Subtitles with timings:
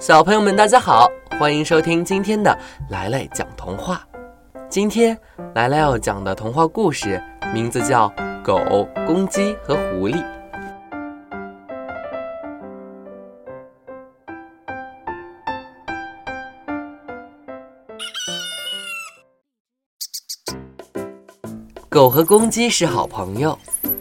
[0.00, 1.06] 小朋友们，大家好，
[1.38, 2.58] 欢迎收听今天的
[2.88, 4.02] 来来讲童话。
[4.66, 5.16] 今天
[5.54, 8.08] 来来要讲的童话故事名字叫
[8.42, 10.14] 《狗、公鸡和狐狸》。
[21.90, 23.56] 狗和公鸡是好朋友，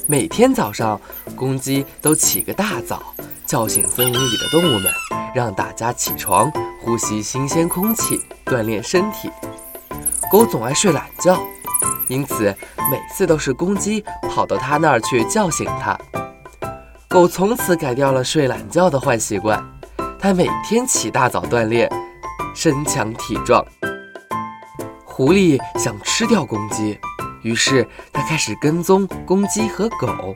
[0.07, 0.97] 每天早上，
[1.35, 3.13] 公鸡都起个大早，
[3.49, 4.93] 叫醒森林里的动物们，
[5.33, 9.27] 让大家起床，呼吸新鲜空气，锻炼身体。
[10.31, 11.35] 狗总爱睡懒觉，
[12.07, 12.55] 因此
[12.91, 15.97] 每次都是公鸡跑到它那儿去叫醒它。
[17.07, 19.59] 狗从此改掉了睡懒觉的坏习惯，
[20.19, 21.89] 它每天起大早锻炼，
[22.53, 23.65] 身强体壮。
[25.03, 26.99] 狐狸想吃掉公鸡。
[27.41, 30.35] 于是，它开始跟踪公鸡和狗，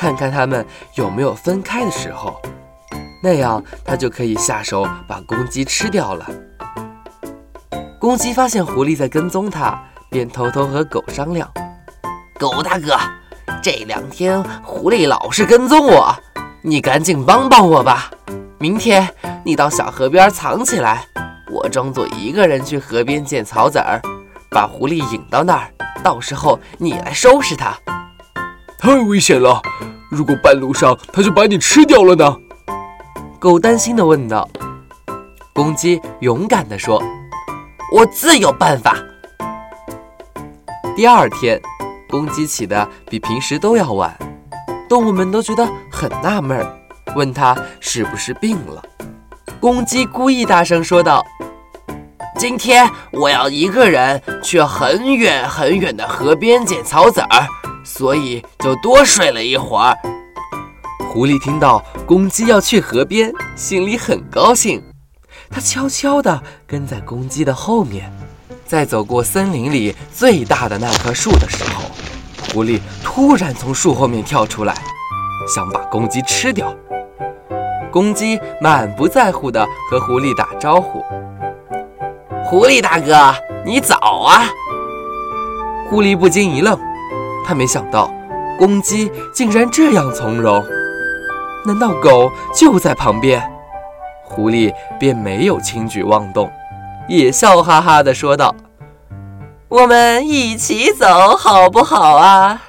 [0.00, 0.64] 看看他们
[0.94, 2.40] 有没有分开的时候，
[3.22, 6.26] 那样他就可以下手把公鸡吃掉了。
[7.98, 11.46] 公鸡发现狐狸在跟踪它，便偷偷和狗商量
[12.40, 12.98] ：“狗大哥，
[13.62, 16.16] 这两天狐狸老是跟踪我，
[16.62, 18.10] 你赶紧帮帮我吧。
[18.58, 19.06] 明天
[19.44, 21.04] 你到小河边藏起来，
[21.52, 24.00] 我装作一个人去河边捡草籽儿，
[24.50, 25.70] 把狐狸引到那儿。”
[26.02, 27.76] 到时候你来收拾它，
[28.78, 29.60] 太危险了！
[30.10, 32.36] 如果半路上它就把你吃掉了呢？
[33.38, 34.48] 狗担心地问道。
[35.54, 37.00] 公鸡勇敢地说
[37.94, 38.96] ：“我自有办法。”
[40.96, 41.60] 第二天，
[42.08, 44.12] 公鸡起得比平时都要晚，
[44.88, 46.66] 动物们都觉得很纳闷，
[47.14, 48.82] 问他是不是病了。
[49.60, 51.24] 公鸡故意大声说道。
[52.36, 57.46] 今天我要一个人去很远很远的河边捡草籽儿，
[57.92, 59.96] 所以就多睡了一会儿。
[61.12, 64.80] 狐狸听到公鸡要去河边，心里很高兴，
[65.50, 68.12] 它悄悄地跟在公鸡的后面。
[68.64, 71.82] 在走过森林里最大的那棵树的时候，
[72.52, 74.72] 狐狸突然从树后面跳出来，
[75.52, 76.72] 想把公鸡吃掉。
[77.90, 81.02] 公鸡满不在乎地和狐狸打招呼。
[82.44, 83.34] 狐狸大哥，
[83.66, 84.48] 你早啊！
[85.88, 86.78] 狐狸不禁一愣，
[87.46, 88.10] 他没想到
[88.58, 90.64] 公鸡竟然这样从容。
[91.66, 93.42] 难道狗就在旁边？
[94.24, 96.50] 狐狸便没有轻举妄动，
[97.08, 98.54] 也笑哈哈地说道
[99.68, 102.62] ：“我们一起走好不好啊？”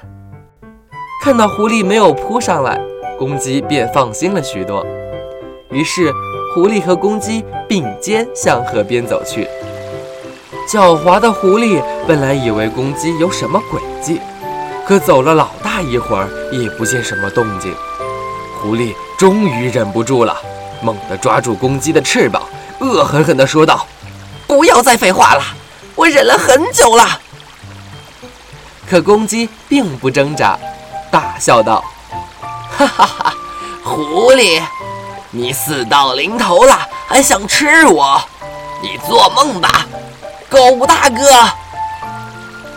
[1.22, 2.80] 看到狐狸没有扑上来，
[3.16, 4.84] 公鸡便放心了许多。
[5.70, 6.12] 于是，
[6.52, 9.48] 狐狸和公鸡并肩向河边走去。
[10.68, 14.20] 狡猾的狐狸本来以为公鸡有什么诡计，
[14.86, 17.74] 可走了老大一会儿也不见什么动静。
[18.60, 20.36] 狐狸终于忍不住了，
[20.82, 22.42] 猛地抓住公鸡的翅膀，
[22.80, 23.86] 恶狠狠地说道
[24.46, 25.42] ：“不要再废话了，
[25.94, 27.08] 我忍了很久了。”
[28.88, 30.58] 可公鸡并不挣扎，
[31.10, 31.82] 大笑道
[32.76, 33.34] ：“哈哈哈，
[33.82, 34.60] 狐狸，
[35.30, 38.20] 你死到临头了，还想吃我？
[38.82, 39.86] 你做梦吧！”
[40.50, 41.24] 狗大哥，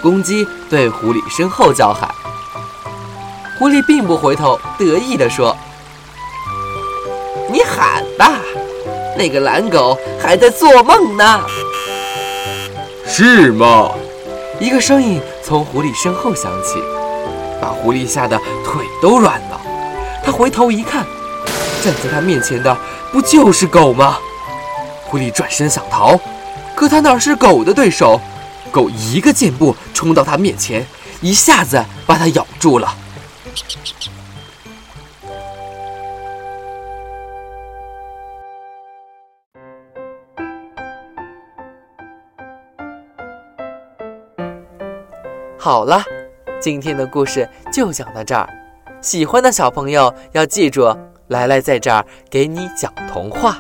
[0.05, 2.07] 公鸡对狐狸身后叫喊。
[3.57, 5.57] 狐狸并不回头，得意地说
[7.51, 8.33] ：“你喊吧，
[9.17, 11.41] 那个懒狗还在做梦呢。”
[13.03, 13.89] 是吗？
[14.59, 16.75] 一个声音从狐狸身后响起，
[17.59, 19.59] 把狐狸吓得腿都软了。
[20.23, 21.03] 他回头一看，
[21.83, 22.77] 站在他面前的
[23.11, 24.19] 不就是狗吗？
[25.05, 26.15] 狐狸转身想逃。
[26.75, 28.21] 可他哪是狗的对手？
[28.75, 30.85] 狗一个箭步冲到他面前，
[31.21, 32.93] 一下子把他咬住了。
[45.57, 46.03] 好了，
[46.59, 48.49] 今天的故事就讲到这儿。
[48.99, 50.93] 喜欢的小朋友要记住，
[51.29, 53.57] 来来在这儿给你讲童话。